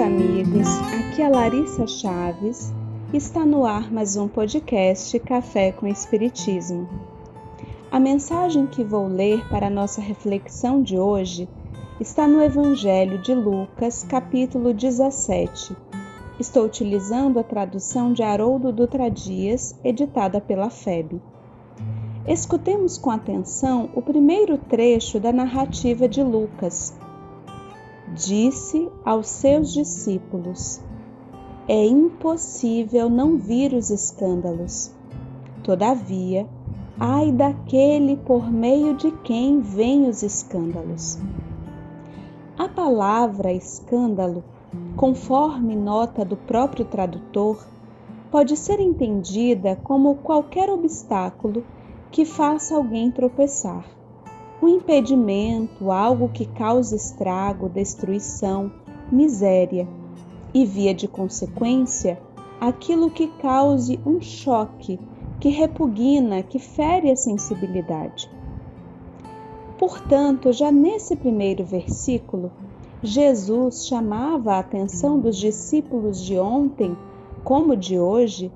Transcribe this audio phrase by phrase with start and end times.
[0.00, 0.66] amigos,
[0.98, 2.72] aqui é Larissa Chaves.
[3.12, 6.88] Está no ar mais um podcast Café com Espiritismo.
[7.90, 11.46] A mensagem que vou ler para a nossa reflexão de hoje
[12.00, 15.76] está no Evangelho de Lucas, capítulo 17.
[16.38, 21.20] Estou utilizando a tradução de Haroldo Dutra Dias, editada pela FEB.
[22.26, 26.94] Escutemos com atenção o primeiro trecho da narrativa de Lucas.
[28.12, 30.80] Disse aos seus discípulos:
[31.68, 34.92] É impossível não vir os escândalos.
[35.62, 36.48] Todavia,
[36.98, 41.20] ai daquele por meio de quem vêm os escândalos.
[42.58, 44.42] A palavra escândalo,
[44.96, 47.64] conforme nota do próprio tradutor,
[48.28, 51.64] pode ser entendida como qualquer obstáculo
[52.10, 53.99] que faça alguém tropeçar.
[54.62, 58.70] Um impedimento, algo que cause estrago, destruição,
[59.10, 59.88] miséria,
[60.52, 62.20] e via de consequência,
[62.60, 64.98] aquilo que cause um choque
[65.38, 68.30] que repugna, que fere a sensibilidade.
[69.78, 72.52] Portanto, já nesse primeiro versículo,
[73.02, 76.94] Jesus chamava a atenção dos discípulos de ontem,
[77.42, 78.52] como de hoje,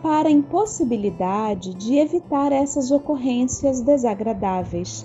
[0.00, 5.04] para a impossibilidade de evitar essas ocorrências desagradáveis.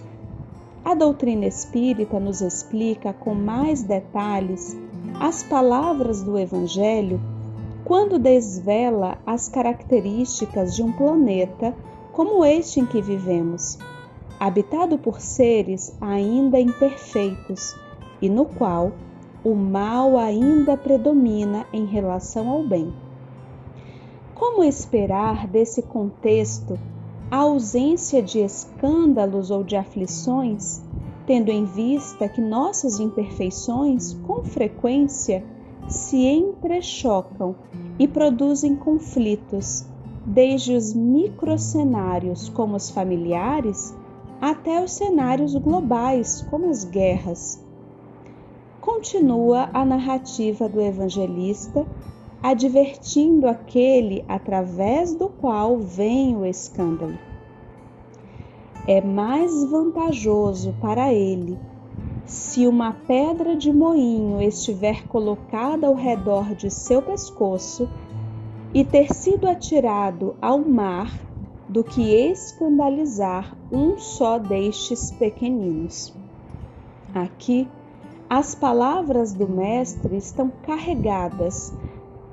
[0.86, 4.78] A doutrina espírita nos explica com mais detalhes
[5.20, 7.20] as palavras do Evangelho
[7.84, 11.76] quando desvela as características de um planeta
[12.14, 13.80] como este em que vivemos,
[14.40, 17.76] habitado por seres ainda imperfeitos
[18.22, 18.92] e no qual
[19.44, 22.94] o mal ainda predomina em relação ao bem.
[24.36, 26.78] Como esperar desse contexto
[27.36, 30.82] a ausência de escândalos ou de aflições,
[31.28, 35.44] tendo em vista que nossas imperfeições, com frequência,
[35.86, 37.54] se entrechocam
[38.00, 39.86] e produzem conflitos,
[40.26, 43.94] desde os microcenários, como os familiares,
[44.40, 47.62] até os cenários globais, como as guerras.
[48.80, 51.86] Continua a narrativa do evangelista,
[52.42, 57.18] advertindo aquele através do qual vem o escândalo.
[58.88, 61.58] É mais vantajoso para ele
[62.26, 67.88] se uma pedra de moinho estiver colocada ao redor de seu pescoço
[68.74, 71.12] e ter sido atirado ao mar,
[71.68, 76.14] do que escandalizar um só destes pequeninos.
[77.14, 77.68] Aqui,
[78.30, 81.74] as palavras do Mestre estão carregadas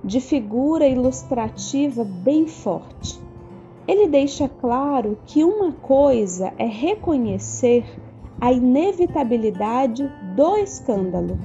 [0.05, 3.21] de figura ilustrativa bem forte.
[3.87, 7.85] Ele deixa claro que uma coisa é reconhecer
[8.41, 11.39] a inevitabilidade do escândalo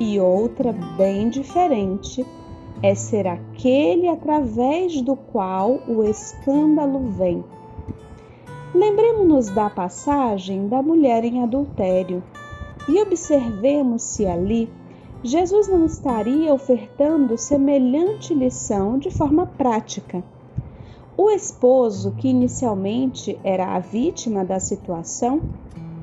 [0.00, 2.24] e outra, bem diferente,
[2.82, 7.44] é ser aquele através do qual o escândalo vem.
[8.74, 12.22] Lembremos-nos da passagem da mulher em adultério
[12.88, 14.68] e observemos se ali
[15.24, 20.22] Jesus não estaria ofertando semelhante lição de forma prática.
[21.16, 25.40] O esposo, que inicialmente era a vítima da situação,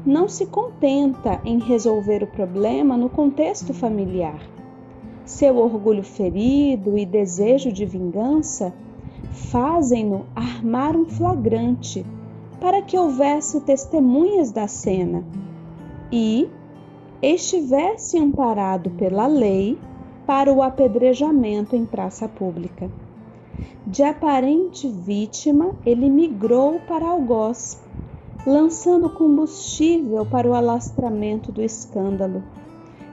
[0.05, 4.39] não se contenta em resolver o problema no contexto familiar.
[5.25, 8.73] Seu orgulho ferido e desejo de vingança
[9.33, 12.05] fazem-no armar um flagrante
[12.61, 15.23] para que houvesse testemunhas da cena
[16.11, 16.49] e
[17.21, 19.77] estivesse amparado pela lei
[20.25, 22.89] para o apedrejamento em praça pública.
[23.85, 27.81] De aparente vítima, ele migrou para algoz
[28.45, 32.43] lançando combustível para o alastramento do escândalo,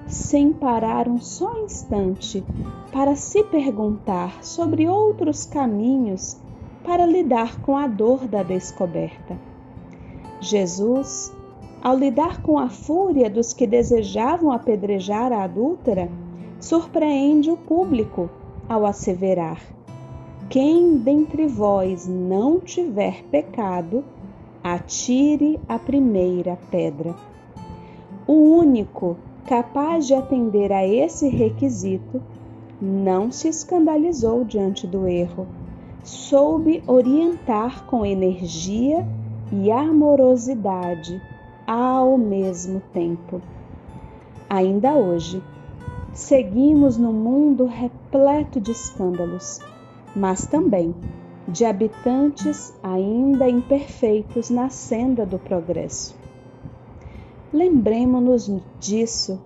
[0.06, 2.44] sem parar um só instante
[2.92, 6.36] para se perguntar sobre outros caminhos
[6.84, 9.36] para lidar com a dor da descoberta.
[10.40, 11.32] Jesus,
[11.82, 16.10] ao lidar com a fúria dos que desejavam apedrejar a adúltera,
[16.58, 18.30] surpreende o público
[18.68, 19.60] ao asseverar:
[20.48, 24.04] Quem dentre vós não tiver pecado,
[24.62, 27.14] atire a primeira pedra.
[28.26, 32.20] O único capaz de atender a esse requisito
[32.80, 35.46] não se escandalizou diante do erro,
[36.02, 39.06] soube orientar com energia
[39.52, 41.22] e amorosidade
[41.66, 43.40] ao mesmo tempo.
[44.48, 45.42] Ainda hoje,
[46.12, 49.60] seguimos num mundo repleto de escândalos,
[50.14, 50.94] mas também
[51.48, 56.16] de habitantes ainda imperfeitos na senda do progresso.
[57.52, 59.40] Lembremos-nos disso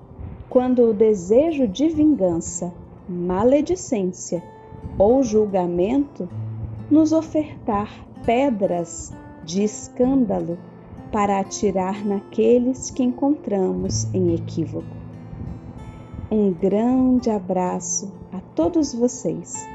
[0.48, 2.72] quando o desejo de vingança,
[3.08, 4.42] maledicência
[4.98, 6.28] ou julgamento
[6.90, 9.12] nos ofertar pedras
[9.44, 10.58] de escândalo
[11.10, 15.00] para atirar naqueles que encontramos em equívoco.
[16.30, 19.68] Um grande abraço a todos vocês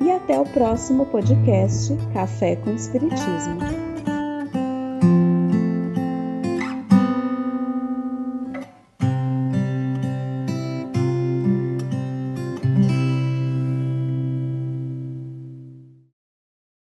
[0.00, 3.85] e até o próximo podcast Café com Espiritismo.